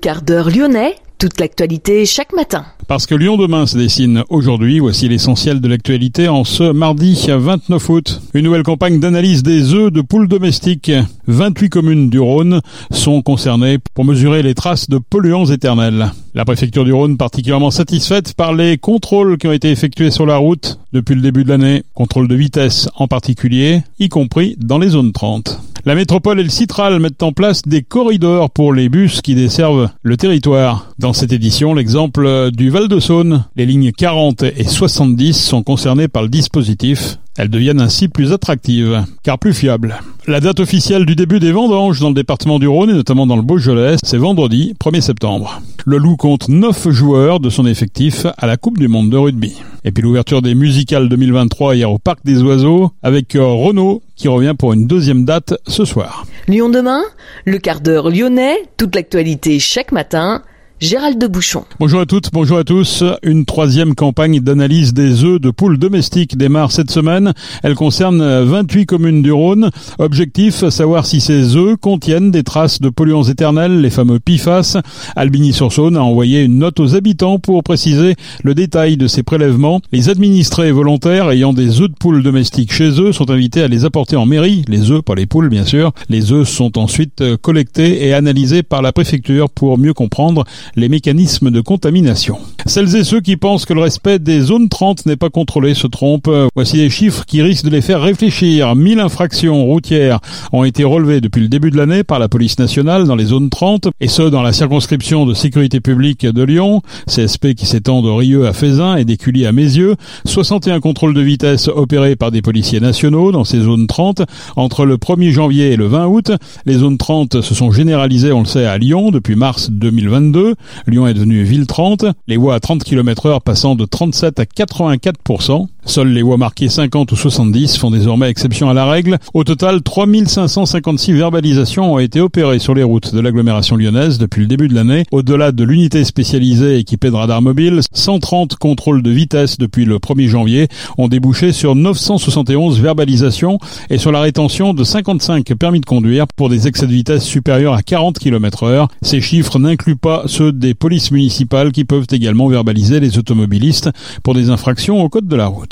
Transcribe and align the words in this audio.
Quart 0.00 0.22
d'heure 0.22 0.48
lyonnais, 0.48 0.94
toute 1.18 1.38
l'actualité 1.38 2.06
chaque 2.06 2.32
matin. 2.32 2.64
Parce 2.88 3.04
que 3.04 3.14
Lyon 3.14 3.36
demain 3.36 3.66
se 3.66 3.76
dessine 3.76 4.24
aujourd'hui, 4.30 4.78
voici 4.78 5.08
l'essentiel 5.08 5.60
de 5.60 5.68
l'actualité 5.68 6.26
en 6.26 6.44
ce 6.44 6.72
mardi 6.72 7.26
29 7.28 7.88
août. 7.90 8.22
Une 8.32 8.44
nouvelle 8.44 8.62
campagne 8.62 8.98
d'analyse 8.98 9.42
des 9.42 9.74
œufs 9.74 9.92
de 9.92 10.00
poules 10.00 10.26
domestiques. 10.26 10.90
28 11.26 11.68
communes 11.68 12.08
du 12.08 12.18
Rhône 12.18 12.62
sont 12.90 13.20
concernées 13.20 13.76
pour 13.92 14.06
mesurer 14.06 14.42
les 14.42 14.54
traces 14.54 14.88
de 14.88 14.96
polluants 14.96 15.44
éternels. 15.44 16.12
La 16.34 16.46
préfecture 16.46 16.86
du 16.86 16.94
Rhône 16.94 17.18
particulièrement 17.18 17.70
satisfaite 17.70 18.32
par 18.32 18.54
les 18.54 18.78
contrôles 18.78 19.36
qui 19.36 19.48
ont 19.48 19.52
été 19.52 19.70
effectués 19.70 20.10
sur 20.10 20.24
la 20.24 20.38
route 20.38 20.78
depuis 20.94 21.14
le 21.14 21.20
début 21.20 21.44
de 21.44 21.50
l'année, 21.50 21.82
contrôle 21.92 22.26
de 22.26 22.36
vitesse 22.36 22.88
en 22.96 23.06
particulier, 23.06 23.82
y 23.98 24.08
compris 24.08 24.56
dans 24.58 24.78
les 24.78 24.88
zones 24.88 25.12
30. 25.12 25.60
La 25.86 25.94
métropole 25.94 26.38
et 26.38 26.42
le 26.42 26.50
Citral 26.50 27.00
mettent 27.00 27.22
en 27.22 27.32
place 27.32 27.62
des 27.62 27.80
corridors 27.80 28.50
pour 28.50 28.74
les 28.74 28.90
bus 28.90 29.22
qui 29.22 29.34
desservent 29.34 29.88
le 30.02 30.16
territoire. 30.18 30.88
Dans 30.98 31.14
cette 31.14 31.32
édition, 31.32 31.72
l'exemple 31.72 32.50
du 32.52 32.68
Val-de-Saône, 32.68 33.44
les 33.56 33.64
lignes 33.64 33.90
40 33.90 34.42
et 34.42 34.64
70 34.64 35.32
sont 35.32 35.62
concernées 35.62 36.08
par 36.08 36.22
le 36.22 36.28
dispositif. 36.28 37.16
Elles 37.38 37.48
deviennent 37.48 37.80
ainsi 37.80 38.08
plus 38.08 38.32
attractives, 38.32 39.02
car 39.22 39.38
plus 39.38 39.54
fiables. 39.54 39.96
La 40.26 40.40
date 40.40 40.60
officielle 40.60 41.06
du 41.06 41.16
début 41.16 41.40
des 41.40 41.52
vendanges 41.52 41.98
dans 41.98 42.08
le 42.08 42.14
département 42.14 42.58
du 42.58 42.68
Rhône 42.68 42.90
et 42.90 42.94
notamment 42.94 43.26
dans 43.26 43.36
le 43.36 43.42
Beaujolais, 43.42 43.96
c'est 44.04 44.18
vendredi 44.18 44.74
1er 44.84 45.00
septembre. 45.00 45.62
Le 45.86 45.96
Loup 45.96 46.16
compte 46.16 46.50
9 46.50 46.90
joueurs 46.90 47.40
de 47.40 47.48
son 47.48 47.64
effectif 47.64 48.26
à 48.36 48.46
la 48.46 48.58
Coupe 48.58 48.78
du 48.78 48.88
Monde 48.88 49.08
de 49.08 49.16
rugby. 49.16 49.54
Et 49.84 49.92
puis 49.92 50.02
l'ouverture 50.02 50.42
des 50.42 50.54
musicales 50.54 51.08
2023 51.08 51.74
hier 51.76 51.90
au 51.90 51.98
Parc 51.98 52.20
des 52.24 52.42
Oiseaux 52.42 52.90
avec 53.02 53.34
euh, 53.34 53.44
Renault 53.44 54.02
qui 54.14 54.28
revient 54.28 54.54
pour 54.58 54.72
une 54.74 54.86
deuxième 54.86 55.24
date 55.24 55.54
ce 55.66 55.84
soir. 55.84 56.26
Lyon 56.48 56.68
demain, 56.68 57.02
le 57.46 57.58
quart 57.58 57.80
d'heure 57.80 58.10
lyonnais, 58.10 58.56
toute 58.76 58.94
l'actualité 58.94 59.58
chaque 59.58 59.92
matin. 59.92 60.42
Gérald 60.80 61.18
de 61.18 61.26
Bouchon. 61.26 61.64
Bonjour 61.78 62.00
à 62.00 62.06
toutes, 62.06 62.30
bonjour 62.32 62.56
à 62.56 62.64
tous. 62.64 63.04
Une 63.22 63.44
troisième 63.44 63.94
campagne 63.94 64.40
d'analyse 64.40 64.94
des 64.94 65.24
œufs 65.24 65.38
de 65.38 65.50
poules 65.50 65.76
domestiques 65.76 66.38
démarre 66.38 66.72
cette 66.72 66.90
semaine. 66.90 67.34
Elle 67.62 67.74
concerne 67.74 68.22
28 68.44 68.86
communes 68.86 69.20
du 69.20 69.30
Rhône. 69.30 69.68
Objectif, 69.98 70.66
savoir 70.70 71.04
si 71.04 71.20
ces 71.20 71.54
œufs 71.54 71.76
contiennent 71.78 72.30
des 72.30 72.44
traces 72.44 72.80
de 72.80 72.88
polluants 72.88 73.24
éternels, 73.24 73.82
les 73.82 73.90
fameux 73.90 74.20
PFAS. 74.20 74.78
Albigny-sur-Saône 75.16 75.98
a 75.98 76.02
envoyé 76.02 76.44
une 76.44 76.56
note 76.56 76.80
aux 76.80 76.96
habitants 76.96 77.38
pour 77.38 77.62
préciser 77.62 78.16
le 78.42 78.54
détail 78.54 78.96
de 78.96 79.06
ces 79.06 79.22
prélèvements. 79.22 79.82
Les 79.92 80.08
administrés 80.08 80.72
volontaires 80.72 81.30
ayant 81.30 81.52
des 81.52 81.82
œufs 81.82 81.90
de 81.90 81.96
poules 81.96 82.22
domestiques 82.22 82.72
chez 82.72 82.98
eux 82.98 83.12
sont 83.12 83.30
invités 83.30 83.60
à 83.60 83.68
les 83.68 83.84
apporter 83.84 84.16
en 84.16 84.24
mairie. 84.24 84.64
Les 84.66 84.90
œufs, 84.90 85.02
pas 85.02 85.14
les 85.14 85.26
poules 85.26 85.50
bien 85.50 85.66
sûr. 85.66 85.92
Les 86.08 86.32
œufs 86.32 86.48
sont 86.48 86.78
ensuite 86.78 87.22
collectés 87.42 88.06
et 88.06 88.14
analysés 88.14 88.62
par 88.62 88.80
la 88.80 88.94
préfecture 88.94 89.50
pour 89.50 89.76
mieux 89.76 89.92
comprendre 89.92 90.46
les 90.76 90.88
mécanismes 90.88 91.50
de 91.50 91.60
contamination. 91.60 92.38
Celles 92.66 92.96
et 92.96 93.04
ceux 93.04 93.20
qui 93.20 93.36
pensent 93.36 93.64
que 93.64 93.74
le 93.74 93.80
respect 93.80 94.18
des 94.18 94.40
zones 94.40 94.68
30 94.68 95.06
n'est 95.06 95.16
pas 95.16 95.30
contrôlé 95.30 95.74
se 95.74 95.86
trompent. 95.86 96.30
Voici 96.54 96.76
des 96.76 96.90
chiffres 96.90 97.24
qui 97.26 97.42
risquent 97.42 97.64
de 97.64 97.70
les 97.70 97.80
faire 97.80 98.00
réfléchir. 98.00 98.74
1000 98.74 99.00
infractions 99.00 99.64
routières 99.64 100.20
ont 100.52 100.64
été 100.64 100.84
relevées 100.84 101.20
depuis 101.20 101.40
le 101.40 101.48
début 101.48 101.70
de 101.70 101.76
l'année 101.76 102.04
par 102.04 102.18
la 102.18 102.28
police 102.28 102.58
nationale 102.58 103.06
dans 103.06 103.16
les 103.16 103.26
zones 103.26 103.50
30 103.50 103.88
et 104.00 104.08
ce 104.08 104.22
dans 104.22 104.42
la 104.42 104.52
circonscription 104.52 105.26
de 105.26 105.34
sécurité 105.34 105.80
publique 105.80 106.26
de 106.26 106.42
Lyon, 106.42 106.82
CSP 107.06 107.54
qui 107.54 107.66
s'étend 107.66 108.02
de 108.02 108.10
Rieux 108.10 108.46
à 108.46 108.52
Fézin 108.52 108.96
et 108.96 109.04
d'Écully 109.04 109.46
à 109.46 109.52
Mézieux, 109.52 109.96
61 110.26 110.80
contrôles 110.80 111.14
de 111.14 111.20
vitesse 111.20 111.68
opérés 111.68 112.16
par 112.16 112.30
des 112.30 112.42
policiers 112.42 112.80
nationaux 112.80 113.32
dans 113.32 113.44
ces 113.44 113.60
zones 113.60 113.86
30 113.86 114.22
entre 114.56 114.84
le 114.84 114.96
1er 114.96 115.30
janvier 115.30 115.72
et 115.72 115.76
le 115.76 115.86
20 115.86 116.06
août. 116.06 116.32
Les 116.66 116.74
zones 116.74 116.98
30 116.98 117.40
se 117.40 117.54
sont 117.54 117.70
généralisées, 117.70 118.32
on 118.32 118.40
le 118.40 118.46
sait, 118.46 118.66
à 118.66 118.78
Lyon 118.78 119.10
depuis 119.10 119.36
mars 119.36 119.70
2022. 119.70 120.54
Lyon 120.86 121.06
est 121.06 121.14
devenu 121.14 121.42
ville 121.42 121.66
30, 121.66 122.04
les 122.26 122.36
voies 122.36 122.54
à 122.54 122.60
30 122.60 122.84
km 122.84 123.26
heure 123.26 123.42
passant 123.42 123.74
de 123.74 123.84
37 123.84 124.40
à 124.40 124.44
84%. 124.44 125.68
Seules 125.84 126.12
les 126.12 126.22
voies 126.22 126.36
marquées 126.36 126.68
50 126.68 127.10
ou 127.12 127.16
70 127.16 127.78
font 127.78 127.90
désormais 127.90 128.28
exception 128.28 128.70
à 128.70 128.74
la 128.74 128.86
règle. 128.86 129.18
Au 129.34 129.44
total, 129.44 129.82
3556 129.82 131.12
verbalisations 131.12 131.94
ont 131.94 131.98
été 131.98 132.20
opérées 132.20 132.58
sur 132.58 132.74
les 132.74 132.82
routes 132.82 133.14
de 133.14 133.20
l'agglomération 133.20 133.76
lyonnaise 133.76 134.18
depuis 134.18 134.42
le 134.42 134.46
début 134.46 134.68
de 134.68 134.74
l'année. 134.74 135.04
Au-delà 135.10 135.52
de 135.52 135.64
l'unité 135.64 136.04
spécialisée 136.04 136.78
équipée 136.78 137.10
de 137.10 137.16
radars 137.16 137.42
mobiles, 137.42 137.80
130 137.92 138.56
contrôles 138.56 139.02
de 139.02 139.10
vitesse 139.10 139.58
depuis 139.58 139.84
le 139.84 139.96
1er 139.96 140.28
janvier 140.28 140.68
ont 140.98 141.08
débouché 141.08 141.52
sur 141.52 141.74
971 141.74 142.80
verbalisations 142.80 143.58
et 143.88 143.98
sur 143.98 144.12
la 144.12 144.20
rétention 144.20 144.74
de 144.74 144.84
55 144.84 145.54
permis 145.54 145.80
de 145.80 145.86
conduire 145.86 146.26
pour 146.36 146.48
des 146.48 146.68
excès 146.68 146.86
de 146.86 146.92
vitesse 146.92 147.24
supérieurs 147.24 147.74
à 147.74 147.82
40 147.82 148.18
km 148.18 148.64
heure. 148.64 148.88
Ces 149.02 149.20
chiffres 149.20 149.58
n'incluent 149.58 149.96
pas 149.96 150.24
ceux 150.26 150.52
des 150.52 150.74
polices 150.74 151.10
municipales 151.10 151.72
qui 151.72 151.84
peuvent 151.84 152.06
également 152.10 152.48
verbaliser 152.48 153.00
les 153.00 153.18
automobilistes 153.18 153.90
pour 154.22 154.34
des 154.34 154.50
infractions 154.50 155.02
au 155.02 155.08
code 155.08 155.28
de 155.28 155.36
la 155.36 155.46
route. 155.46 155.69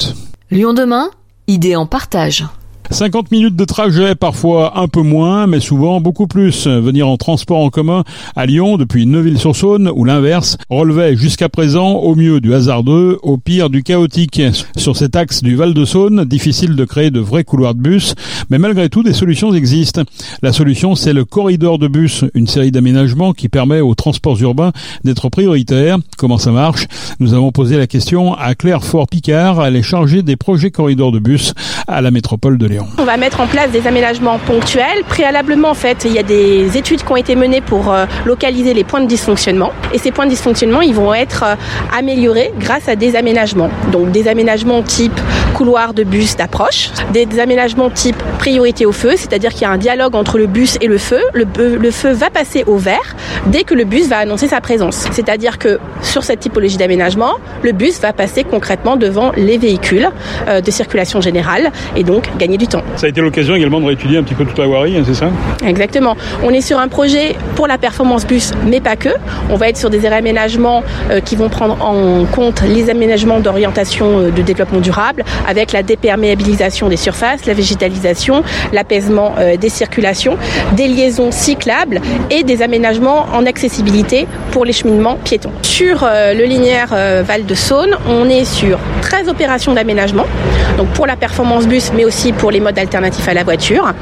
Lyon 0.51 0.73
demain, 0.73 1.11
idée 1.47 1.77
en 1.77 1.87
partage. 1.87 2.47
50 2.91 3.31
minutes 3.31 3.55
de 3.55 3.65
trajet, 3.67 4.15
parfois 4.15 4.81
un 4.81 4.89
peu 4.89 5.03
moins, 5.03 5.47
mais 5.47 5.61
souvent 5.61 6.01
beaucoup 6.01 6.27
plus. 6.27 6.67
Venir 6.67 7.07
en 7.07 7.19
transport 7.19 7.59
en 7.59 7.69
commun 7.69 8.03
à 8.35 8.47
Lyon 8.47 8.79
depuis 8.79 9.05
Neuville-sur-Saône 9.05 9.91
ou 9.95 10.05
l'inverse 10.05 10.57
relevait 10.71 11.15
jusqu'à 11.15 11.51
présent 11.51 11.93
au 11.97 12.15
mieux 12.15 12.41
du 12.41 12.55
hasardeux, 12.55 13.19
au 13.23 13.37
pire 13.37 13.69
du 13.69 13.83
chaotique. 13.83 14.41
Sur 14.77 14.97
cet 14.97 15.17
axe 15.17 15.43
du 15.43 15.55
Val-de-Saône, 15.55 16.25
difficile 16.25 16.77
de 16.77 16.85
créer 16.87 17.11
de 17.11 17.21
vrais 17.21 17.45
couloirs 17.45 17.75
de 17.75 17.81
bus, 17.81 18.15
mais 18.49 18.59
malgré 18.59 18.89
tout 18.89 19.03
des 19.03 19.13
solutions 19.13 19.53
existent. 19.53 20.03
La 20.41 20.53
solution 20.55 20.95
c'est 20.95 21.13
le 21.13 21.27
corridor 21.27 21.79
de 21.79 21.89
bus, 21.89 22.25
une 22.35 22.47
série 22.47 22.71
d'aménagements 22.71 23.35
qui 23.35 23.51
permet 23.51 23.81
aux 23.81 23.95
transports 23.95 24.41
urbains 24.41 24.73
d'être 25.05 25.29
prioritaires. 25.29 25.99
Comment 26.17 26.39
ça 26.39 26.53
marche? 26.53 26.87
Nous 27.21 27.35
avons 27.35 27.53
posé 27.53 27.77
la 27.77 27.87
question 27.87 28.35
à 28.35 28.55
Claire 28.55 28.83
Fort-Picard, 28.83 29.65
elle 29.65 29.77
est 29.77 29.83
chargée 29.83 30.23
des 30.23 30.37
projets 30.37 30.71
corridors 30.71 31.13
de 31.13 31.19
bus 31.19 31.53
à 31.87 32.01
la 32.01 32.11
métropole 32.11 32.57
de 32.57 32.67
Lyon. 32.67 32.78
On 32.99 33.05
va 33.05 33.17
mettre 33.17 33.41
en 33.41 33.47
place 33.47 33.71
des 33.71 33.87
aménagements 33.87 34.39
ponctuels. 34.39 35.05
Préalablement, 35.09 35.71
en 35.71 35.75
fait, 35.75 36.05
il 36.05 36.13
y 36.13 36.19
a 36.19 36.23
des 36.23 36.77
études 36.77 37.03
qui 37.03 37.13
ont 37.13 37.17
été 37.17 37.37
menées 37.37 37.61
pour 37.61 37.93
euh, 37.93 38.07
localiser 38.25 38.75
les 38.75 38.85
points 38.85 39.01
de 39.01 39.07
dysfonctionnement. 39.07 39.73
Et 39.93 39.99
ces 39.99 40.11
points 40.11 40.27
de 40.27 40.31
dysfonctionnement, 40.31 40.81
ils 40.81 40.95
vont 40.95 41.15
être 41.15 41.45
euh, 41.45 41.55
améliorés 41.97 42.53
grâce 42.59 42.89
à 42.89 42.97
des 42.97 43.17
aménagements. 43.17 43.71
Donc 43.93 44.11
des 44.11 44.29
aménagements 44.29 44.83
type 44.83 45.19
couloir 45.59 45.93
de 45.93 46.05
bus 46.05 46.37
d'approche, 46.37 46.91
des 47.13 47.41
aménagements 47.41 47.91
type 47.91 48.23
priorité 48.39 48.87
au 48.87 48.93
feu, 48.93 49.15
c'est-à-dire 49.17 49.51
qu'il 49.51 49.63
y 49.63 49.65
a 49.65 49.71
un 49.71 49.77
dialogue 49.77 50.15
entre 50.15 50.39
le 50.39 50.47
bus 50.47 50.79
et 50.81 50.87
le 50.87 50.99
feu. 50.99 51.21
Le, 51.33 51.47
le 51.77 51.91
feu 51.91 52.13
va 52.13 52.31
passer 52.31 52.63
au 52.69 52.77
vert 52.77 53.17
dès 53.47 53.65
que 53.65 53.75
le 53.75 53.83
bus 53.83 54.07
va 54.09 54.19
annoncer 54.19 54.47
sa 54.47 54.61
présence. 54.61 55.09
C'est-à-dire 55.11 55.59
que 55.59 55.81
sur 56.01 56.23
cette 56.23 56.39
typologie 56.39 56.77
d'aménagement, 56.77 57.33
le 57.65 57.73
bus 57.73 58.01
va 58.01 58.13
passer 58.13 58.45
concrètement 58.45 58.95
devant 58.97 59.33
les 59.37 59.59
véhicules 59.59 60.09
euh, 60.47 60.61
de 60.61 60.71
circulation 60.71 61.21
générale 61.21 61.73
et 61.97 62.05
donc 62.05 62.29
gagner 62.39 62.57
du 62.57 62.69
temps. 62.69 62.85
Ça 62.95 63.07
a 63.07 63.09
été 63.09 63.21
l'occasion 63.21 63.57
également 63.57 63.81
de 63.81 63.87
réétudier 63.87 64.19
un 64.19 64.23
petit 64.23 64.35
peu 64.35 64.45
toute 64.45 64.59
la 64.59 64.67
voirie, 64.67 64.97
hein, 64.97 65.03
c'est 65.05 65.15
ça? 65.15 65.29
Exactement. 65.67 66.17
On 66.45 66.51
est 66.51 66.61
sur 66.61 66.79
un 66.79 66.87
projet 66.87 67.35
pour 67.57 67.67
la 67.67 67.79
performance 67.79 68.25
bus, 68.25 68.53
mais 68.65 68.81
pas 68.81 68.95
que. 68.95 69.09
On 69.51 69.57
va 69.57 69.69
être 69.71 69.77
sur 69.77 69.91
des 69.91 70.07
aménagements 70.07 70.85
euh, 71.11 71.19
qui 71.21 71.35
vont 71.35 71.49
prendre 71.49 71.83
en 71.85 72.27
compte 72.27 72.63
les 72.63 72.91
aménagements 72.91 73.41
d'orientation 73.41 74.21
euh, 74.21 74.31
de 74.31 74.43
développement 74.43 74.79
durable, 74.79 75.25
avec 75.49 75.73
la 75.73 75.83
déperméabilisation 75.83 76.89
des 76.89 76.97
surfaces, 76.97 77.47
la 77.47 77.55
végétalisation, 77.55 78.45
l'apaisement 78.73 79.35
euh, 79.39 79.57
des 79.57 79.69
circulations, 79.69 80.37
des 80.77 80.87
liaisons 80.87 81.33
cyclables 81.33 82.01
et 82.31 82.45
des 82.45 82.63
aménagements 82.63 83.27
en 83.33 83.47
accessibilité 83.47 84.29
pour 84.53 84.65
les 84.65 84.73
cheminements 84.73 85.17
piétons. 85.25 85.51
Sur 85.63 86.05
le 86.05 86.45
linéaire 86.45 86.89
Val 87.25 87.47
de 87.47 87.55
Saône, 87.55 87.97
on 88.09 88.29
est 88.29 88.45
sur 88.45 88.79
13 89.03 89.29
opérations 89.29 89.75
d'aménagement, 89.75 90.27
donc 90.77 90.89
pour 90.89 91.07
la 91.07 91.17
performance 91.17 91.67
bus, 91.67 91.93
mais 91.95 92.05
aussi 92.05 92.33
pour 92.33 92.51
les 92.51 92.61
modes 92.61 92.79
alternatifs 92.79 93.29
à 93.29 93.35
la 93.35 93.45
voiture, 93.45 93.93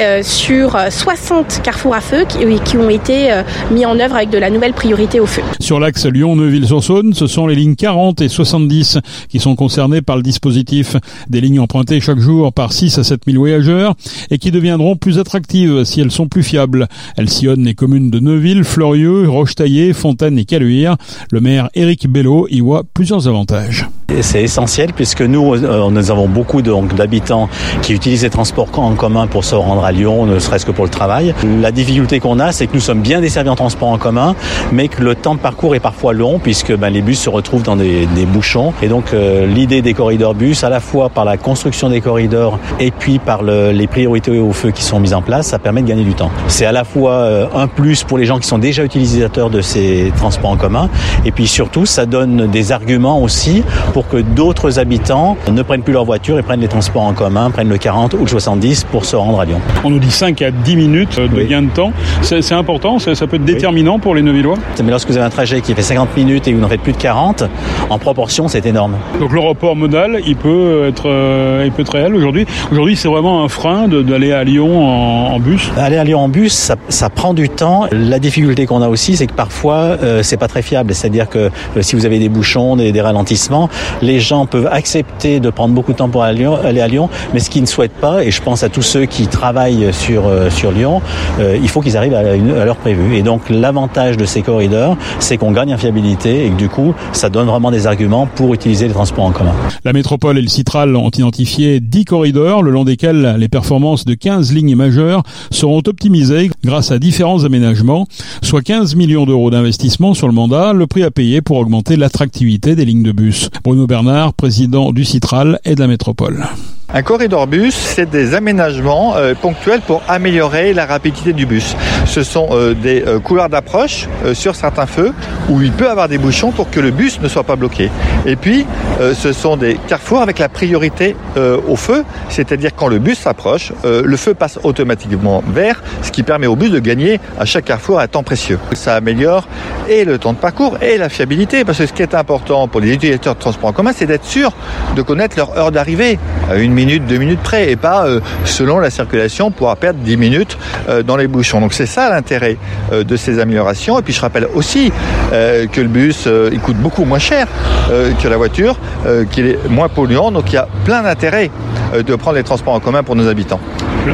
euh, 0.00 0.20
sur 0.22 0.76
60 0.90 1.60
carrefours 1.62 1.94
à 1.94 2.00
feu 2.00 2.24
qui, 2.28 2.76
ont 2.76 2.90
été 2.90 3.32
euh, 3.32 3.42
mis 3.70 3.86
en 3.86 3.98
œuvre 3.98 4.16
avec 4.16 4.30
de 4.30 4.38
la 4.38 4.50
nouvelle 4.50 4.72
priorité 4.72 5.20
au 5.20 5.26
feu. 5.26 5.42
Sur 5.60 5.80
l'axe 5.80 6.06
Lyon-Neuville-sur-Saône, 6.06 7.14
ce 7.14 7.26
sont 7.26 7.46
les 7.46 7.54
lignes 7.54 7.74
40 7.74 8.20
et 8.20 8.28
70 8.28 8.98
qui 9.28 9.38
sont 9.38 9.56
concernées 9.56 10.02
par 10.02 10.16
le 10.16 10.22
dispositif. 10.22 10.87
Des 11.28 11.40
lignes 11.40 11.60
empruntées 11.60 12.00
chaque 12.00 12.18
jour 12.18 12.52
par 12.52 12.72
6 12.72 12.98
à 12.98 13.04
7 13.04 13.22
000 13.26 13.38
voyageurs 13.38 13.94
et 14.30 14.38
qui 14.38 14.50
deviendront 14.50 14.96
plus 14.96 15.18
attractives 15.18 15.84
si 15.84 16.00
elles 16.00 16.10
sont 16.10 16.28
plus 16.28 16.42
fiables. 16.42 16.88
Elles 17.16 17.28
sillonnent 17.28 17.64
les 17.64 17.74
communes 17.74 18.10
de 18.10 18.20
Neuville, 18.20 18.64
Fleurieux, 18.64 19.28
Rochetaillé, 19.28 19.92
Fontaine 19.92 20.38
et 20.38 20.44
Caluire. 20.44 20.96
Le 21.30 21.40
maire 21.40 21.68
Éric 21.74 22.08
Bello 22.08 22.46
y 22.50 22.60
voit 22.60 22.82
plusieurs 22.94 23.28
avantages. 23.28 23.86
C'est 24.22 24.42
essentiel 24.42 24.94
puisque 24.94 25.20
nous, 25.20 25.54
euh, 25.54 25.90
nous 25.90 26.10
avons 26.10 26.28
beaucoup 26.28 26.62
d'habitants 26.62 27.50
qui 27.82 27.92
utilisent 27.92 28.22
les 28.22 28.30
transports 28.30 28.68
en 28.78 28.94
commun 28.94 29.26
pour 29.26 29.44
se 29.44 29.54
rendre 29.54 29.84
à 29.84 29.92
Lyon, 29.92 30.24
ne 30.24 30.38
serait-ce 30.38 30.64
que 30.64 30.70
pour 30.70 30.84
le 30.84 30.90
travail. 30.90 31.34
La 31.60 31.72
difficulté 31.72 32.18
qu'on 32.18 32.40
a, 32.40 32.50
c'est 32.52 32.66
que 32.66 32.74
nous 32.74 32.80
sommes 32.80 33.02
bien 33.02 33.20
desservis 33.20 33.50
en 33.50 33.56
transport 33.56 33.88
en 33.88 33.98
commun, 33.98 34.34
mais 34.72 34.88
que 34.88 35.02
le 35.02 35.14
temps 35.14 35.34
de 35.34 35.40
parcours 35.40 35.74
est 35.74 35.80
parfois 35.80 36.14
long 36.14 36.38
puisque 36.38 36.74
ben, 36.74 36.88
les 36.88 37.02
bus 37.02 37.20
se 37.20 37.28
retrouvent 37.28 37.62
dans 37.62 37.76
des, 37.76 38.06
des 38.06 38.24
bouchons. 38.24 38.72
Et 38.82 38.88
donc 38.88 39.12
euh, 39.12 39.46
l'idée 39.46 39.82
des 39.82 39.92
corridors 39.92 40.34
bus, 40.34 40.64
à 40.64 40.70
la 40.70 40.77
la 40.78 40.82
fois 40.82 41.08
par 41.08 41.24
la 41.24 41.36
construction 41.36 41.88
des 41.88 42.00
corridors 42.00 42.56
et 42.78 42.92
puis 42.92 43.18
par 43.18 43.42
le, 43.42 43.72
les 43.72 43.88
priorités 43.88 44.38
au 44.38 44.52
feu 44.52 44.70
qui 44.70 44.84
sont 44.84 45.00
mises 45.00 45.12
en 45.12 45.22
place, 45.22 45.48
ça 45.48 45.58
permet 45.58 45.82
de 45.82 45.88
gagner 45.88 46.04
du 46.04 46.14
temps. 46.14 46.30
C'est 46.46 46.66
à 46.66 46.70
la 46.70 46.84
fois 46.84 47.14
euh, 47.14 47.46
un 47.52 47.66
plus 47.66 48.04
pour 48.04 48.16
les 48.16 48.24
gens 48.26 48.38
qui 48.38 48.46
sont 48.46 48.58
déjà 48.58 48.84
utilisateurs 48.84 49.50
de 49.50 49.60
ces 49.60 50.12
transports 50.16 50.50
en 50.50 50.56
commun 50.56 50.88
et 51.24 51.32
puis 51.32 51.48
surtout 51.48 51.84
ça 51.84 52.06
donne 52.06 52.46
des 52.46 52.70
arguments 52.70 53.20
aussi 53.20 53.64
pour 53.92 54.06
que 54.06 54.18
d'autres 54.18 54.78
habitants 54.78 55.36
ne 55.50 55.62
prennent 55.62 55.82
plus 55.82 55.94
leur 55.94 56.04
voiture 56.04 56.38
et 56.38 56.42
prennent 56.42 56.60
les 56.60 56.68
transports 56.68 57.02
en 57.02 57.12
commun, 57.12 57.50
prennent 57.50 57.68
le 57.68 57.76
40 57.78 58.14
ou 58.14 58.18
le 58.20 58.28
70 58.28 58.84
pour 58.84 59.04
se 59.04 59.16
rendre 59.16 59.40
à 59.40 59.44
Lyon. 59.46 59.60
On 59.82 59.90
nous 59.90 59.98
dit 59.98 60.12
5 60.12 60.40
à 60.42 60.52
10 60.52 60.76
minutes 60.76 61.18
de 61.18 61.28
Oui. 61.38 61.46
gain 61.48 61.62
de 61.62 61.70
temps. 61.70 61.90
C'est 62.22 62.52
important, 62.52 63.00
ça, 63.00 63.16
ça 63.16 63.26
peut 63.26 63.34
être 63.34 63.44
déterminant 63.44 63.98
pour 63.98 64.14
les 64.14 64.22
Neuvillois? 64.22 64.54
Mais 64.84 64.90
lorsque 64.92 65.08
vous 65.08 65.16
avez 65.16 65.26
un 65.26 65.30
trajet 65.30 65.60
qui 65.60 65.74
fait 65.74 65.82
50 65.82 66.16
minutes 66.16 66.46
et 66.46 66.52
vous 66.52 66.60
n'en 66.60 66.68
faites 66.68 66.82
plus 66.82 66.92
de 66.92 66.98
40, 66.98 67.42
en 67.90 67.98
proportion, 67.98 68.46
c'est 68.46 68.64
énorme. 68.64 68.92
Donc 69.18 69.32
le 69.32 69.40
report 69.40 69.74
modal, 69.74 70.20
il 70.24 70.36
peut 70.36 70.67
être, 70.88 71.08
euh, 71.08 71.62
il 71.64 71.72
peut 71.72 71.82
être 71.82 71.92
réel 71.92 72.14
aujourd'hui. 72.14 72.46
Aujourd'hui, 72.72 72.96
c'est 72.96 73.08
vraiment 73.08 73.44
un 73.44 73.48
frein 73.48 73.88
d'aller 73.88 74.32
à 74.32 74.44
Lyon 74.44 74.86
en, 74.86 75.34
en 75.34 75.38
bus. 75.40 75.70
Aller 75.76 75.96
à 75.96 76.04
Lyon 76.04 76.20
en 76.20 76.28
bus, 76.28 76.52
ça, 76.52 76.76
ça 76.88 77.08
prend 77.10 77.34
du 77.34 77.48
temps. 77.48 77.86
La 77.92 78.18
difficulté 78.18 78.66
qu'on 78.66 78.82
a 78.82 78.88
aussi, 78.88 79.16
c'est 79.16 79.26
que 79.26 79.32
parfois, 79.32 79.96
euh, 80.02 80.22
c'est 80.22 80.36
pas 80.36 80.48
très 80.48 80.62
fiable. 80.62 80.94
C'est-à-dire 80.94 81.28
que 81.28 81.38
euh, 81.38 81.50
si 81.82 81.96
vous 81.96 82.06
avez 82.06 82.18
des 82.18 82.28
bouchons, 82.28 82.76
des, 82.76 82.92
des 82.92 83.00
ralentissements, 83.00 83.68
les 84.02 84.20
gens 84.20 84.46
peuvent 84.46 84.68
accepter 84.70 85.40
de 85.40 85.50
prendre 85.50 85.74
beaucoup 85.74 85.92
de 85.92 85.98
temps 85.98 86.08
pour 86.08 86.22
aller 86.24 86.38
à 86.38 86.38
Lyon, 86.40 86.58
aller 86.64 86.80
à 86.80 86.88
Lyon 86.88 87.08
mais 87.34 87.40
ce 87.40 87.50
qu'ils 87.50 87.62
ne 87.62 87.66
souhaitent 87.66 87.92
pas, 88.00 88.24
et 88.24 88.30
je 88.30 88.42
pense 88.42 88.62
à 88.62 88.68
tous 88.68 88.82
ceux 88.82 89.04
qui 89.06 89.26
travaillent 89.26 89.92
sur, 89.92 90.26
euh, 90.26 90.50
sur 90.50 90.70
Lyon, 90.72 91.00
euh, 91.40 91.56
il 91.60 91.68
faut 91.68 91.80
qu'ils 91.80 91.96
arrivent 91.96 92.14
à, 92.14 92.34
une- 92.34 92.56
à 92.56 92.64
l'heure 92.64 92.76
prévue. 92.76 93.16
Et 93.16 93.22
donc, 93.22 93.42
l'avantage 93.50 94.16
de 94.16 94.24
ces 94.24 94.42
corridors, 94.42 94.96
c'est 95.18 95.36
qu'on 95.36 95.52
gagne 95.52 95.74
en 95.74 95.78
fiabilité 95.78 96.46
et 96.46 96.50
que 96.50 96.56
du 96.56 96.68
coup, 96.68 96.94
ça 97.12 97.28
donne 97.28 97.46
vraiment 97.46 97.70
des 97.70 97.86
arguments 97.86 98.26
pour 98.34 98.54
utiliser 98.54 98.86
les 98.88 98.92
transports 98.94 99.24
en 99.24 99.30
commun. 99.32 99.52
La 99.84 99.92
métropole 99.92 100.38
et 100.38 100.42
le 100.48 100.50
Citral 100.50 100.96
ont 100.96 101.10
identifié 101.10 101.78
10 101.78 102.06
corridors, 102.06 102.62
le 102.62 102.70
long 102.70 102.84
desquels 102.84 103.36
les 103.38 103.48
performances 103.50 104.06
de 104.06 104.14
15 104.14 104.50
lignes 104.54 104.76
majeures 104.76 105.22
seront 105.50 105.82
optimisées 105.86 106.50
grâce 106.64 106.90
à 106.90 106.98
différents 106.98 107.44
aménagements, 107.44 108.06
soit 108.40 108.62
15 108.62 108.94
millions 108.94 109.26
d'euros 109.26 109.50
d'investissement 109.50 110.14
sur 110.14 110.26
le 110.26 110.32
mandat, 110.32 110.72
le 110.72 110.86
prix 110.86 111.02
à 111.02 111.10
payer 111.10 111.42
pour 111.42 111.58
augmenter 111.58 111.96
l'attractivité 111.96 112.76
des 112.76 112.86
lignes 112.86 113.02
de 113.02 113.12
bus. 113.12 113.50
Bruno 113.62 113.86
Bernard, 113.86 114.32
président 114.32 114.90
du 114.90 115.04
Citral 115.04 115.60
et 115.66 115.74
de 115.74 115.80
la 115.80 115.86
métropole. 115.86 116.46
Un 116.90 117.02
corridor 117.02 117.46
bus, 117.46 117.74
c'est 117.74 118.08
des 118.08 118.32
aménagements 118.34 119.14
euh, 119.14 119.34
ponctuels 119.34 119.82
pour 119.82 120.00
améliorer 120.08 120.72
la 120.72 120.86
rapidité 120.86 121.34
du 121.34 121.44
bus. 121.44 121.76
Ce 122.06 122.22
sont 122.22 122.48
euh, 122.52 122.72
des 122.72 123.04
euh, 123.06 123.18
couloirs 123.20 123.50
d'approche 123.50 124.08
euh, 124.24 124.32
sur 124.32 124.56
certains 124.56 124.86
feux 124.86 125.12
où 125.50 125.60
il 125.60 125.70
peut 125.72 125.90
avoir 125.90 126.08
des 126.08 126.16
bouchons 126.16 126.50
pour 126.50 126.70
que 126.70 126.80
le 126.80 126.90
bus 126.90 127.20
ne 127.20 127.28
soit 127.28 127.44
pas 127.44 127.56
bloqué. 127.56 127.90
Et 128.24 128.36
puis, 128.36 128.64
euh, 129.02 129.12
ce 129.12 129.34
sont 129.34 129.58
des 129.58 129.78
carrefours 129.86 130.22
avec 130.22 130.37
la 130.38 130.48
priorité 130.48 131.16
euh, 131.36 131.58
au 131.66 131.76
feu, 131.76 132.04
c'est-à-dire 132.28 132.70
quand 132.74 132.88
le 132.88 132.98
bus 132.98 133.18
s'approche, 133.18 133.72
euh, 133.84 134.02
le 134.04 134.16
feu 134.16 134.34
passe 134.34 134.58
automatiquement 134.62 135.42
vert, 135.46 135.82
ce 136.02 136.10
qui 136.10 136.22
permet 136.22 136.46
au 136.46 136.56
bus 136.56 136.70
de 136.70 136.78
gagner 136.78 137.20
à 137.38 137.44
chaque 137.44 137.66
carrefour 137.66 138.00
un 138.00 138.08
temps 138.08 138.22
précieux. 138.22 138.58
Ça 138.74 138.94
améliore 138.94 139.46
et 139.88 140.04
le 140.04 140.18
temps 140.18 140.32
de 140.32 140.38
parcours 140.38 140.78
et 140.82 140.98
la 140.98 141.08
fiabilité, 141.08 141.64
parce 141.64 141.78
que 141.78 141.86
ce 141.86 141.92
qui 141.92 142.02
est 142.02 142.14
important 142.14 142.68
pour 142.68 142.80
les 142.80 142.92
utilisateurs 142.92 143.34
de 143.34 143.40
transport 143.40 143.70
en 143.70 143.72
commun, 143.72 143.92
c'est 143.94 144.06
d'être 144.06 144.24
sûr 144.24 144.52
de 144.94 145.02
connaître 145.02 145.36
leur 145.36 145.56
heure 145.56 145.72
d'arrivée 145.72 146.18
à 146.50 146.56
une 146.56 146.72
minute, 146.72 147.06
deux 147.06 147.18
minutes 147.18 147.40
près, 147.42 147.70
et 147.70 147.76
pas 147.76 148.06
euh, 148.06 148.20
selon 148.44 148.78
la 148.78 148.90
circulation 148.90 149.50
pouvoir 149.50 149.76
perdre 149.76 150.00
10 150.00 150.16
minutes 150.16 150.58
euh, 150.88 151.02
dans 151.02 151.16
les 151.16 151.26
bouchons. 151.26 151.60
Donc 151.60 151.72
c'est 151.72 151.86
ça 151.86 152.10
l'intérêt 152.10 152.56
euh, 152.92 153.04
de 153.04 153.16
ces 153.16 153.38
améliorations. 153.38 153.98
Et 153.98 154.02
puis 154.02 154.12
je 154.12 154.20
rappelle 154.20 154.46
aussi 154.54 154.92
euh, 155.32 155.66
que 155.66 155.80
le 155.80 155.88
bus 155.88 156.24
euh, 156.26 156.50
il 156.52 156.60
coûte 156.60 156.76
beaucoup 156.76 157.04
moins 157.04 157.18
cher 157.18 157.46
euh, 157.90 158.12
que 158.22 158.28
la 158.28 158.36
voiture, 158.36 158.76
euh, 159.06 159.24
qu'il 159.24 159.46
est 159.46 159.58
moins 159.68 159.88
polluant. 159.88 160.30
Donc 160.30 160.52
il 160.52 160.54
y 160.54 160.58
a 160.58 160.68
plein 160.84 161.02
d'intérêts 161.02 161.50
euh, 161.94 162.02
de 162.02 162.14
prendre 162.14 162.36
les 162.36 162.44
transports 162.44 162.74
en 162.74 162.80
commun 162.80 163.02
pour 163.02 163.16
nos 163.16 163.28
habitants. 163.28 163.60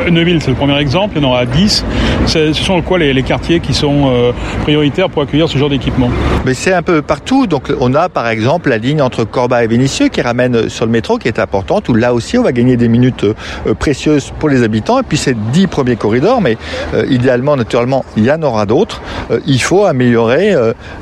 Le- 0.05 0.11
Neuville, 0.11 0.41
c'est 0.43 0.51
le 0.51 0.57
premier 0.57 0.79
exemple, 0.79 1.15
il 1.17 1.23
y 1.23 1.25
en 1.25 1.29
aura 1.29 1.47
10. 1.47 1.85
C'est- 2.27 2.53
Ce 2.53 2.63
sont 2.65 2.81
quoi 2.83 2.99
les, 2.99 3.23
quartiers 3.23 3.61
qui 3.61 3.73
sont 3.75 4.09
euh, 4.09 4.33
prioritaires 4.63 5.09
pour 5.09 5.23
accueillir 5.23 5.49
ce 5.49 5.57
genre 5.59 5.71
d'équipement? 5.71 6.11
Mais 6.45 6.55
c'est 6.55 6.73
un 6.75 6.83
peu 6.83 7.01
partout. 7.03 7.47
Donc 7.47 7.73
on 7.81 7.95
a 7.95 8.09
par 8.09 8.29
exemple 8.29 8.69
la 8.69 8.79
ligne 8.79 9.01
entre 9.01 9.25
Corba 9.25 9.65
et 9.65 9.67
Vénissieux 9.67 10.09
qui 10.09 10.21
ramène 10.21 10.69
sur 10.69 10.85
le 10.85 10.91
métro 10.93 11.17
qui 11.19 11.29
est 11.29 11.39
importante 11.39 11.89
où 11.89 11.95
là 11.95 12.13
aussi 12.13 12.37
on 12.39 12.43
va 12.43 12.53
gagner 12.53 12.77
des 12.77 12.89
minutes 12.89 13.25
euh, 13.25 13.75
précieuses 13.75 14.33
pour 14.39 14.49
les 14.49 14.63
habitants. 14.63 15.01
Et 15.01 15.03
puis 15.05 15.17
c'est 15.17 15.37
10 15.53 15.67
premiers 15.69 15.97
corridors, 15.97 16.41
mais 16.41 16.57
euh, 16.95 17.05
idéalement, 17.09 17.57
naturellement, 17.57 18.05
il 18.17 18.25
y 18.25 18.31
en 18.33 18.43
aura 18.43 18.67
d'autres. 18.67 19.01
Il 19.47 19.61
faut 19.63 19.85
améliorer 19.85 20.55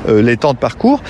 les 0.07 0.37
temps 0.37 0.53
de 0.53 0.57
parcours. 0.57 1.01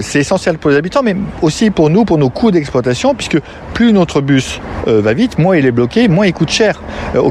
C'est 0.00 0.20
essentiel 0.20 0.58
pour 0.58 0.70
les 0.70 0.76
habitants, 0.76 1.02
mais 1.02 1.16
aussi 1.42 1.70
pour 1.70 1.90
nous, 1.90 2.04
pour 2.04 2.18
nos 2.18 2.30
coûts 2.30 2.50
d'exploitation, 2.50 3.14
puisque 3.14 3.38
plus 3.74 3.92
notre 3.92 4.20
bus 4.20 4.60
va 4.86 5.12
vite, 5.12 5.38
moins 5.38 5.56
il 5.56 5.66
est 5.66 5.70
bloqué, 5.72 6.08
moins 6.08 6.26
il 6.26 6.32
coûte 6.32 6.50
cher 6.50 6.80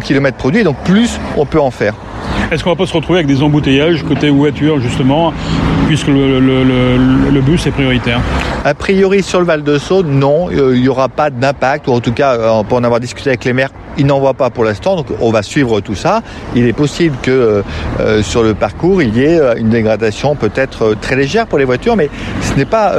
kilomètre 0.01 0.37
produit, 0.37 0.63
donc 0.63 0.77
plus 0.83 1.19
on 1.37 1.45
peut 1.45 1.59
en 1.61 1.71
faire. 1.71 1.93
Est-ce 2.51 2.63
qu'on 2.63 2.71
va 2.71 2.75
pas 2.75 2.85
se 2.85 2.93
retrouver 2.93 3.19
avec 3.19 3.27
des 3.27 3.41
embouteillages 3.41 4.03
côté 4.03 4.29
voiture 4.29 4.79
justement, 4.81 5.33
puisque 5.87 6.07
le, 6.07 6.39
le- 6.39 6.63
le- 6.63 7.29
le 7.31 7.41
bus 7.41 7.65
est 7.65 7.71
prioritaire? 7.71 8.19
A 8.65 8.73
priori, 8.73 9.23
sur 9.23 9.39
le 9.39 9.45
Val 9.45 9.63
de 9.63 9.77
Saône, 9.77 10.19
non, 10.19 10.49
euh, 10.51 10.75
il 10.75 10.81
n'y 10.81 10.87
aura 10.89 11.07
pas 11.09 11.29
d'impact, 11.29 11.87
ou 11.87 11.91
en 11.93 11.99
tout 11.99 12.11
cas, 12.11 12.33
euh, 12.35 12.63
pour 12.63 12.77
en 12.77 12.83
avoir 12.83 12.99
discuté 12.99 13.29
avec 13.29 13.45
les 13.45 13.53
maires, 13.53 13.69
ils 13.97 14.05
n'en 14.05 14.19
voient 14.19 14.33
pas 14.33 14.49
pour 14.49 14.63
l'instant, 14.65 14.95
donc 14.97 15.07
on 15.19 15.31
va 15.31 15.41
suivre 15.43 15.79
tout 15.81 15.95
ça. 15.95 16.21
Il 16.55 16.67
est 16.67 16.73
possible 16.73 17.15
que 17.21 17.63
euh, 17.99 18.21
sur 18.21 18.43
le 18.43 18.53
parcours, 18.53 19.01
il 19.01 19.15
y 19.17 19.23
ait 19.23 19.39
une 19.57 19.69
dégradation 19.69 20.35
peut-être 20.35 20.95
très 21.01 21.15
légère 21.15 21.47
pour 21.47 21.57
les 21.57 21.65
voitures, 21.65 21.95
mais 21.95 22.09
ce 22.41 22.53
n'est 22.55 22.65
pas 22.65 22.93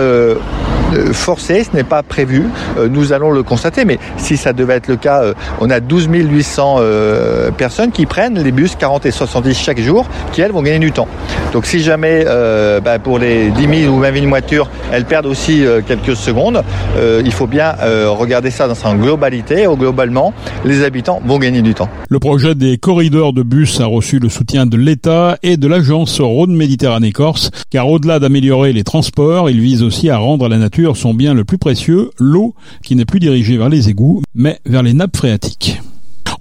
forcé, 1.13 1.65
ce 1.65 1.77
n'est 1.77 1.85
pas 1.85 2.03
prévu. 2.03 2.45
Euh, 2.79 2.89
nous 2.89 3.13
allons 3.13 3.31
le 3.31 3.43
constater, 3.43 3.85
mais 3.85 3.99
si 4.17 4.37
ça 4.37 4.53
devait 4.53 4.75
être 4.75 4.89
le 4.89 4.97
cas, 4.97 5.23
euh, 5.23 5.35
on 5.61 5.71
a 5.71 5.81
12 5.81 6.09
800 6.13 6.77
euh, 6.79 7.51
personnes 7.51 7.91
qui 7.91 8.07
prennent 8.07 8.43
les 8.43 8.53
bus 8.53 8.77
40 8.77 9.07
et 9.07 9.11
70 9.11 9.55
chaque 9.55 9.81
jour, 9.81 10.07
qui 10.33 10.41
elles 10.41 10.53
vont 10.53 10.63
gagner 10.63 10.79
du 10.79 10.93
temps. 10.93 11.09
Donc 11.53 11.67
si 11.67 11.81
jamais 11.81 12.25
euh, 12.27 12.81
bah, 12.81 12.99
pour 12.99 13.19
les 13.19 13.51
10 13.51 13.83
000 13.85 13.95
ou 13.95 14.01
20 14.01 14.15
000 14.15 14.27
voitures, 14.29 14.71
elles 14.91 15.05
perdent 15.05 15.27
aussi 15.27 15.65
euh, 15.65 15.81
quelques 15.87 16.17
secondes, 16.17 16.63
euh, 16.97 17.23
il 17.25 17.33
faut 17.33 17.47
bien 17.47 17.75
euh, 17.83 18.11
regarder 18.11 18.51
ça 18.51 18.69
dans 18.69 18.75
sa 18.75 18.95
globalité. 18.95 19.67
Globalement, 19.79 20.33
les 20.65 20.85
habitants 20.85 21.21
vont 21.25 21.39
gagner 21.39 21.63
du 21.63 21.75
temps. 21.75 21.89
Le 22.09 22.19
projet 22.19 22.55
des 22.55 22.79
corridors 22.79 23.33
de 23.33 23.43
bus 23.43 23.81
a 23.81 23.87
reçu 23.87 24.19
le 24.19 24.29
soutien 24.29 24.67
de 24.67 24.77
l'État 24.77 25.39
et 25.43 25.57
de 25.57 25.67
l'agence 25.69 26.21
Rhône-Méditerranée 26.21 27.13
Corse, 27.13 27.51
car 27.71 27.89
au-delà 27.89 28.19
d'améliorer 28.19 28.73
les 28.73 28.85
transports, 28.85 29.51
il 29.51 29.61
vise 29.61 29.83
aussi 29.83 30.11
à 30.11 30.19
rendre 30.19 30.49
la 30.49 30.59
nature 30.59 30.82
son 30.97 31.15
bien 31.15 31.35
le 31.35 31.45
plus 31.45 31.59
précieux, 31.59 32.11
l'eau, 32.19 32.55
qui 32.83 32.97
n'est 32.97 33.05
plus 33.05 33.21
dirigée 33.21 33.57
vers 33.57 33.69
les 33.69 33.89
égouts, 33.89 34.23
mais 34.35 34.61
vers 34.67 34.83
les 34.83 34.93
nappes 34.93 35.17
phréatiques. 35.17 35.81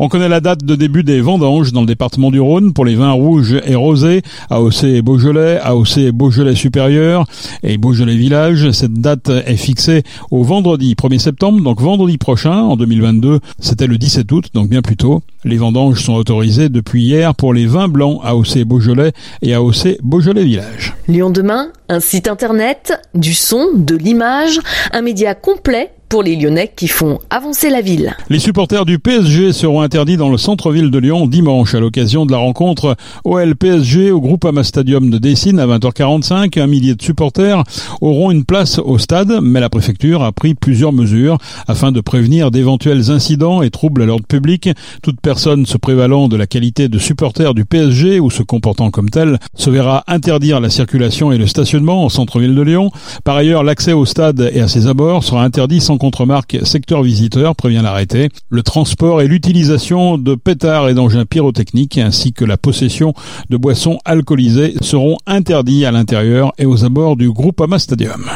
On 0.03 0.10
connaît 0.10 0.29
la 0.29 0.39
date 0.39 0.65
de 0.65 0.74
début 0.74 1.03
des 1.03 1.22
vendanges 1.22 1.74
dans 1.74 1.81
le 1.81 1.86
département 1.86 2.31
du 2.31 2.39
Rhône 2.39 2.74
pour 2.74 2.86
les 2.86 2.96
vins 2.96 3.12
rouges 3.12 3.62
et 3.63 3.75
rosés, 3.75 4.24
AOC 4.50 4.84
et 4.86 5.03
Beaujolais, 5.03 5.60
AOC 5.60 5.98
et 5.98 6.12
Beaujolais 6.12 6.55
supérieur 6.55 7.25
et 7.62 7.77
Beaujolais 7.77 8.15
village. 8.15 8.72
Cette 8.72 8.93
date 8.93 9.29
est 9.29 9.58
fixée 9.58 10.01
au 10.31 10.41
vendredi 10.41 10.96
1er 10.96 11.20
septembre, 11.20 11.62
donc 11.62 11.79
vendredi 11.79 12.17
prochain 12.17 12.63
en 12.63 12.77
2022. 12.77 13.41
C'était 13.60 13.86
le 13.86 14.00
17 14.00 14.31
août, 14.31 14.46
donc 14.55 14.70
bien 14.70 14.81
plus 14.81 14.98
tôt. 14.98 15.22
Les 15.43 15.58
vendanges 15.58 16.01
sont 16.01 16.15
autorisées 16.15 16.70
depuis 16.70 17.03
hier 17.03 17.36
pour 17.36 17.53
les 17.53 17.67
vins 17.67 17.88
blancs 17.88 18.22
AOC 18.24 18.63
Beaujolais 18.63 19.12
et 19.43 19.53
AOC 19.53 20.00
Beaujolais 20.01 20.46
village. 20.46 20.96
Lyon 21.10 21.29
demain, 21.29 21.67
un 21.89 22.00
site 22.00 22.27
internet, 22.27 23.00
du 23.13 23.36
son, 23.36 23.67
de 23.75 23.96
l'image, 23.96 24.62
un 24.93 25.03
média 25.03 25.36
complet 25.36 25.91
pour 26.12 26.24
les 26.24 26.36
Lyonnais 26.36 26.70
qui 26.75 26.89
font 26.89 27.20
avancer 27.30 27.70
la 27.70 27.80
ville. 27.80 28.13
Les 28.30 28.39
supporters 28.39 28.84
du 28.84 29.00
PSG 29.00 29.53
seront 29.53 29.80
interdits 29.80 30.18
dans 30.18 30.30
le 30.30 30.38
centre-ville 30.38 30.91
de 30.91 31.00
Lyon 31.00 31.25
dimanche 31.25 31.74
à 31.74 31.80
l'occasion 31.80 32.25
de 32.25 32.34
la 32.34 32.38
rencontre 32.38 32.98
OL-PSG 33.24 34.12
au 34.12 34.20
Groupama 34.20 34.65
Stadium 34.65 35.10
de 35.10 35.18
Dessine 35.18 35.58
à 35.58 35.65
20h45. 35.65 36.60
Un 36.60 36.68
millier 36.68 36.96
de 36.96 37.01
supporters 37.01 37.63
auront 38.01 38.30
une 38.30 38.44
place 38.44 38.77
au 38.77 38.98
stade, 38.98 39.39
mais 39.41 39.62
la 39.62 39.70
préfecture 39.70 40.22
a 40.22 40.34
pris 40.34 40.53
plusieurs 40.53 40.91
mesures 40.91 41.38
afin 41.70 41.94
de 41.94 42.01
prévenir 42.01 42.51
d'éventuels 42.51 43.10
incidents 43.10 43.62
et 43.62 43.70
troubles 43.70 44.01
à 44.01 44.06
l'ordre 44.06 44.27
public. 44.27 44.70
Toute 45.01 45.22
personne 45.22 45.65
se 45.65 45.77
prévalant 45.77 46.27
de 46.27 46.36
la 46.36 46.46
qualité 46.46 46.89
de 46.89 47.00
supporter 47.00 47.53
du 47.53 47.63
PSG 47.63 48.20
ou 48.20 48.30
se 48.30 48.44
comportant 48.44 48.91
comme 48.91 49.10
tel 49.10 49.39
se 49.56 49.70
verra 49.70 50.03
interdire 50.08 50.60
la 50.60 50.70
circulation 50.70 51.32
et 51.32 51.38
le 51.38 51.48
stationnement 51.48 52.03
en 52.03 52.10
centre-ville 52.10 52.53
de 52.53 52.62
Lyon. 52.62 52.91
Par 53.24 53.38
ailleurs, 53.38 53.63
l'accès 53.63 53.94
au 53.94 54.03
stade 54.03 54.51
et 54.53 54.60
à 54.60 54.68
ses 54.68 54.88
abords 54.88 55.24
sera 55.24 55.46
interdit 55.46 55.80
sans 55.80 56.00
contre-marque 56.01 56.58
secteur 56.63 57.03
visiteur, 57.03 57.55
prévient 57.55 57.81
l'arrêté. 57.84 58.29
Le 58.50 58.63
transport 58.63 59.22
et 59.22 59.27
l'utilisation 59.27 60.17
de 60.17 60.34
pétards 60.34 60.89
et 60.89 60.96
d'engins 60.96 61.25
pyrotechniques 61.25 62.00
ainsi 62.00 62.34
que 62.34 62.43
la 62.43 62.58
possession 62.58 63.13
de 63.51 63.58
boissons 63.58 64.00
alcoolisées 64.03 64.74
seront 64.81 65.17
interdits 65.27 65.86
à 65.86 65.91
l'intérieur 65.91 66.53
et 66.58 66.65
aux 66.65 66.86
abords 66.86 67.17
du 67.17 67.31
Groupama 67.31 67.77
Stadium. 67.77 68.31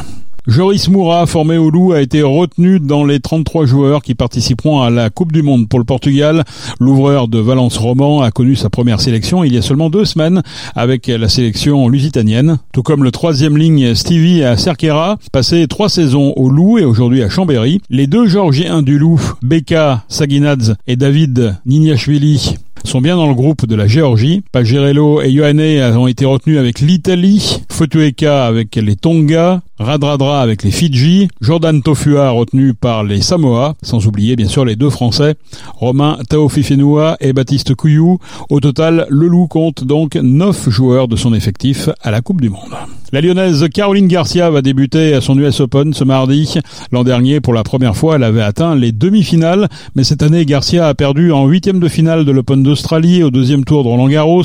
Joris 0.48 0.90
Moura, 0.90 1.26
formé 1.26 1.58
au 1.58 1.72
Loup, 1.72 1.94
a 1.94 2.02
été 2.02 2.22
retenu 2.22 2.80
dans 2.80 3.04
les 3.04 3.20
33 3.20 3.66
joueurs 3.66 4.04
qui 4.04 4.14
participeront 4.14 4.80
à 4.82 4.92
la 4.92 5.10
Coupe 5.10 5.32
du 5.32 5.42
Monde 5.42 5.68
pour 5.68 5.80
le 5.80 5.86
Portugal. 5.86 6.44
L'ouvreur 6.80 7.28
de 7.28 7.40
Valence 7.40 7.80
Roman 7.80 8.22
a 8.22 8.30
connu 8.30 8.56
sa 8.56 8.70
première 8.70 9.02
sélection 9.02 9.44
il 9.44 9.56
y 9.56 9.58
a 9.58 9.64
seulement 9.64 9.90
deux 9.90 10.06
semaines 10.06 10.44
avec 10.76 11.08
la 11.08 11.30
sélection 11.30 11.90
lusitanienne. 11.90 12.60
Tout 12.74 12.84
comme 12.84 13.04
le 13.04 13.10
troisième 13.10 13.58
ligne 13.58 13.96
Stevie 13.96 14.44
à 14.44 14.56
Cerquera, 14.56 15.18
passé 15.32 15.68
trois 15.68 15.90
saisons 15.90 16.34
au 16.36 16.48
Loup 16.50 16.78
et 16.78 16.86
aujourd'hui 16.86 17.24
à 17.24 17.30
Chambéry. 17.30 17.82
Les 17.90 18.06
deux 18.06 18.28
Georgiens 18.28 18.84
du 18.84 19.00
Loup, 19.00 19.20
Beka 19.42 20.04
Saginadze 20.10 20.76
et 20.86 20.96
David 20.96 21.56
Niniashvili, 21.66 22.56
sont 22.84 23.02
bien 23.02 23.16
dans 23.16 23.28
le 23.28 23.34
groupe 23.34 23.66
de 23.66 23.76
la 23.76 23.88
Géorgie. 23.88 24.44
Pagerello 24.52 25.22
et 25.22 25.32
Ioane 25.32 25.98
ont 25.98 26.08
été 26.08 26.26
retenus 26.26 26.60
avec 26.60 26.82
l'Italie, 26.82 27.62
Fotueka 27.70 28.46
avec 28.46 28.76
les 28.76 28.96
Tonga, 28.96 29.62
Radradra 29.78 30.42
avec 30.42 30.64
les 30.64 30.72
Fidji, 30.72 31.28
Jordan 31.42 31.82
Tofua 31.82 32.30
retenu 32.30 32.74
par 32.74 33.04
les 33.04 33.20
Samoa, 33.20 33.76
sans 33.82 34.08
oublier 34.08 34.38
bien 34.38 34.48
sûr 34.48 34.64
les 34.64 34.78
deux 34.78 34.90
Français, 34.90 35.36
Romain 35.74 36.18
Taofifenua 36.30 37.18
et 37.20 37.34
Baptiste 37.34 37.76
Couillou. 37.76 38.20
Au 38.50 38.62
total, 38.62 39.06
le 39.10 39.28
Loup 39.28 39.48
compte 39.48 39.84
donc 39.84 40.16
9 40.16 40.70
joueurs 40.70 41.10
de 41.10 41.18
son 41.18 41.34
effectif 41.34 41.90
à 42.02 42.12
la 42.12 42.22
Coupe 42.22 42.40
du 42.40 42.50
Monde. 42.50 42.74
La 43.12 43.22
lyonnaise 43.22 43.68
Caroline 43.74 44.08
Garcia 44.08 44.50
va 44.50 44.62
débuter 44.62 45.14
à 45.14 45.22
son 45.22 45.38
US 45.38 45.60
Open 45.60 45.94
ce 45.94 46.04
mardi. 46.04 46.56
L'an 46.92 47.04
dernier, 47.04 47.40
pour 47.40 47.54
la 47.54 47.64
première 47.64 47.96
fois, 47.96 48.16
elle 48.16 48.24
avait 48.24 48.42
atteint 48.42 48.76
les 48.76 48.92
demi-finales, 48.92 49.70
mais 49.96 50.04
cette 50.04 50.24
année, 50.24 50.46
Garcia 50.46 50.88
a 50.88 50.94
perdu 50.96 51.32
en 51.32 51.46
huitième 51.46 51.80
de 51.80 51.88
finale 51.88 52.26
de 52.26 52.32
l'Open 52.32 52.64
d'Australie, 52.64 53.24
au 53.24 53.30
deuxième 53.30 53.64
tour 53.64 53.84
de 53.84 53.90
Roland 53.90 54.10
Garros, 54.10 54.44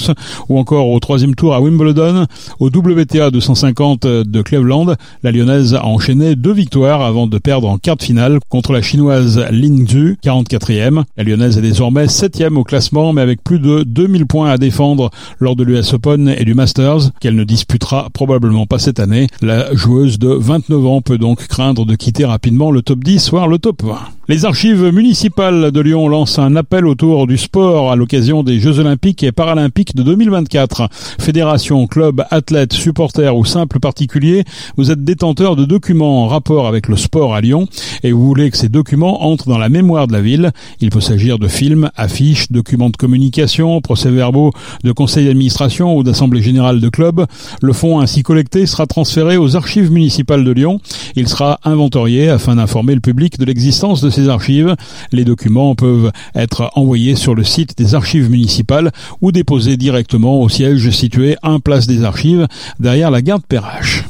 ou 0.48 0.58
encore 0.58 0.88
au 0.88 1.00
troisième 1.00 1.34
tour 1.34 1.54
à 1.54 1.60
Wimbledon, 1.60 2.26
au 2.60 2.66
WTA 2.66 3.30
250 3.30 4.06
de 4.06 4.42
Cleveland. 4.42 4.94
La 5.22 5.32
lyonnaise 5.32 5.74
a 5.74 5.84
enchaîné 5.84 6.34
deux 6.34 6.54
victoires 6.54 7.02
avant 7.02 7.26
de 7.26 7.36
perdre 7.36 7.68
en 7.68 7.76
quart 7.76 7.96
de 7.96 8.02
finale 8.02 8.38
contre 8.48 8.72
la 8.72 8.80
chinoise 8.80 9.44
Lin 9.50 9.84
Zhu, 9.86 10.16
44e. 10.24 11.02
La 11.18 11.24
lyonnaise 11.24 11.58
est 11.58 11.62
désormais 11.62 12.08
septième 12.08 12.56
au 12.56 12.64
classement, 12.64 13.12
mais 13.12 13.20
avec 13.20 13.44
plus 13.44 13.58
de 13.58 13.82
2000 13.82 14.24
points 14.24 14.48
à 14.48 14.56
défendre 14.56 15.10
lors 15.38 15.56
de 15.56 15.64
l'US 15.64 15.92
Open 15.92 16.26
et 16.28 16.46
du 16.46 16.54
Masters, 16.54 17.10
qu'elle 17.20 17.36
ne 17.36 17.44
disputera 17.44 18.08
probablement 18.14 18.64
pas 18.64 18.78
cette 18.78 18.98
année. 18.98 19.26
La 19.42 19.74
joueuse 19.74 20.18
de 20.18 20.28
29 20.28 20.86
ans 20.86 21.02
peut 21.02 21.18
donc 21.18 21.46
craindre 21.48 21.84
de 21.84 21.96
quitter 21.96 22.24
rapidement 22.24 22.70
le 22.70 22.80
top 22.80 23.04
10, 23.04 23.30
voire 23.30 23.46
le 23.46 23.58
top 23.58 23.82
20. 23.82 23.98
Les 24.30 24.44
archives 24.44 24.92
municipales 24.92 25.72
de 25.72 25.80
Lyon 25.80 26.06
lancent 26.06 26.38
un 26.38 26.54
appel 26.54 26.86
autour 26.86 27.26
du 27.26 27.36
sport 27.36 27.90
à 27.90 27.96
l'occasion 27.96 28.44
des 28.44 28.60
Jeux 28.60 28.78
Olympiques 28.78 29.24
et 29.24 29.32
Paralympiques 29.32 29.96
de 29.96 30.04
2024. 30.04 30.88
Fédération, 31.18 31.88
club, 31.88 32.22
athlètes, 32.30 32.72
supporters 32.72 33.36
ou 33.36 33.44
simples 33.44 33.80
particuliers, 33.80 34.44
vous 34.76 34.92
êtes 34.92 35.02
détenteur 35.02 35.56
de 35.56 35.64
documents 35.64 36.22
en 36.22 36.28
rapport 36.28 36.68
avec 36.68 36.86
le 36.86 36.94
sport 36.94 37.34
à 37.34 37.40
Lyon 37.40 37.66
et 38.04 38.12
vous 38.12 38.24
voulez 38.24 38.52
que 38.52 38.56
ces 38.56 38.68
documents 38.68 39.24
entrent 39.24 39.48
dans 39.48 39.58
la 39.58 39.68
mémoire 39.68 40.06
de 40.06 40.12
la 40.12 40.20
ville. 40.20 40.52
Il 40.80 40.90
peut 40.90 41.00
s'agir 41.00 41.40
de 41.40 41.48
films, 41.48 41.90
affiches, 41.96 42.52
documents 42.52 42.90
de 42.90 42.96
communication, 42.96 43.80
procès-verbaux 43.80 44.52
de 44.84 44.92
conseil 44.92 45.26
d'administration 45.26 45.96
ou 45.96 46.04
d'assemblée 46.04 46.40
générale 46.40 46.78
de 46.78 46.88
club. 46.88 47.26
Le 47.62 47.72
fonds 47.72 47.98
ainsi 47.98 48.22
collecté 48.22 48.66
sera 48.66 48.86
transféré 48.86 49.36
aux 49.36 49.56
archives 49.56 49.90
municipales 49.90 50.44
de 50.44 50.52
Lyon. 50.52 50.80
Il 51.16 51.26
sera 51.26 51.58
inventorié 51.64 52.28
afin 52.28 52.54
d'informer 52.54 52.94
le 52.94 53.00
public 53.00 53.36
de 53.36 53.44
l'existence 53.44 54.00
de 54.00 54.08
ces 54.08 54.19
archives. 54.28 54.74
Les 55.12 55.24
documents 55.24 55.74
peuvent 55.74 56.12
être 56.34 56.70
envoyés 56.74 57.14
sur 57.14 57.34
le 57.34 57.44
site 57.44 57.76
des 57.78 57.94
archives 57.94 58.30
municipales 58.30 58.90
ou 59.20 59.32
déposés 59.32 59.76
directement 59.76 60.40
au 60.40 60.48
siège 60.48 60.90
situé 60.90 61.36
1 61.42 61.60
place 61.60 61.86
des 61.86 62.04
archives 62.04 62.46
derrière 62.78 63.10
la 63.10 63.22
gare 63.22 63.38
de 63.38 63.44
Perrache. 63.44 64.04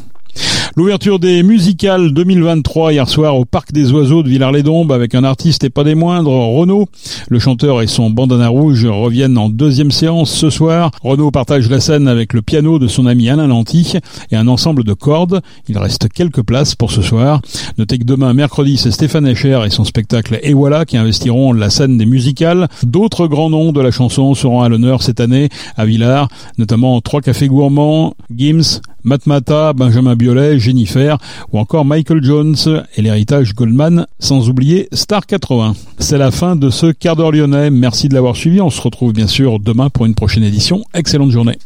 L'ouverture 0.76 1.18
des 1.18 1.42
musicales 1.42 2.12
2023 2.12 2.92
hier 2.92 3.08
soir 3.08 3.36
au 3.36 3.44
Parc 3.44 3.72
des 3.72 3.90
Oiseaux 3.90 4.22
de 4.22 4.28
Villars-les-Dombes 4.28 4.92
avec 4.92 5.16
un 5.16 5.24
artiste 5.24 5.64
et 5.64 5.70
pas 5.70 5.82
des 5.82 5.96
moindres, 5.96 6.30
Renaud. 6.30 6.86
Le 7.28 7.40
chanteur 7.40 7.82
et 7.82 7.88
son 7.88 8.08
bandana 8.08 8.46
rouge 8.46 8.86
reviennent 8.86 9.36
en 9.36 9.48
deuxième 9.48 9.90
séance 9.90 10.30
ce 10.30 10.48
soir. 10.48 10.92
Renaud 11.02 11.32
partage 11.32 11.68
la 11.68 11.80
scène 11.80 12.06
avec 12.06 12.32
le 12.34 12.40
piano 12.40 12.78
de 12.78 12.86
son 12.86 13.06
ami 13.06 13.28
Alain 13.28 13.48
Lanty 13.48 13.94
et 14.30 14.36
un 14.36 14.46
ensemble 14.46 14.84
de 14.84 14.92
cordes. 14.92 15.40
Il 15.68 15.76
reste 15.76 16.08
quelques 16.08 16.42
places 16.42 16.76
pour 16.76 16.92
ce 16.92 17.02
soir. 17.02 17.40
Notez 17.76 17.98
que 17.98 18.04
demain, 18.04 18.32
mercredi, 18.32 18.76
c'est 18.76 18.92
Stéphane 18.92 19.26
Echer 19.26 19.62
et 19.66 19.70
son 19.70 19.84
spectacle 19.84 20.38
Et 20.44 20.52
voilà 20.54 20.84
qui 20.84 20.96
investiront 20.96 21.52
la 21.52 21.70
scène 21.70 21.98
des 21.98 22.06
musicales. 22.06 22.68
D'autres 22.84 23.26
grands 23.26 23.50
noms 23.50 23.72
de 23.72 23.80
la 23.80 23.90
chanson 23.90 24.34
seront 24.34 24.62
à 24.62 24.68
l'honneur 24.68 25.02
cette 25.02 25.18
année 25.18 25.48
à 25.76 25.84
Villars, 25.84 26.28
notamment 26.58 27.00
Trois 27.00 27.22
Cafés 27.22 27.48
Gourmands, 27.48 28.14
Gims, 28.32 28.80
Matmata, 29.04 29.72
Benjamin 29.72 30.16
Biolay, 30.16 30.58
Jennifer 30.58 31.18
ou 31.52 31.58
encore 31.58 31.84
Michael 31.84 32.22
Jones 32.22 32.56
et 32.96 33.02
l'héritage 33.02 33.54
Goldman, 33.54 34.06
sans 34.18 34.48
oublier 34.48 34.88
Star 34.92 35.26
80. 35.26 35.74
C'est 35.98 36.18
la 36.18 36.30
fin 36.30 36.56
de 36.56 36.70
ce 36.70 36.86
quart 36.86 37.16
d'heure 37.16 37.32
lyonnais. 37.32 37.70
Merci 37.70 38.08
de 38.08 38.14
l'avoir 38.14 38.36
suivi. 38.36 38.60
On 38.60 38.70
se 38.70 38.80
retrouve 38.80 39.12
bien 39.12 39.26
sûr 39.26 39.60
demain 39.60 39.90
pour 39.90 40.06
une 40.06 40.14
prochaine 40.14 40.44
édition. 40.44 40.82
Excellente 40.94 41.30
journée. 41.30 41.58